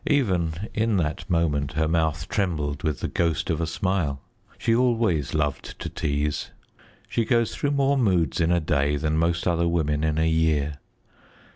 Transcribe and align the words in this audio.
Even 0.07 0.53
in 0.73 0.97
that 0.97 1.29
moment 1.29 1.73
her 1.73 1.87
mouth 1.87 2.27
trembled 2.27 2.81
with 2.81 3.01
the 3.01 3.07
ghost 3.07 3.51
of 3.51 3.61
a 3.61 3.67
smile. 3.67 4.19
She 4.57 4.73
always 4.73 5.35
loved 5.35 5.77
to 5.77 5.89
tease. 5.89 6.49
She 7.07 7.23
goes 7.23 7.53
through 7.53 7.69
more 7.69 7.99
moods 7.99 8.41
in 8.41 8.51
a 8.51 8.59
day 8.59 8.95
than 8.97 9.15
most 9.15 9.47
other 9.47 9.67
women 9.67 10.03
in 10.03 10.17
a 10.17 10.27
year. 10.27 10.79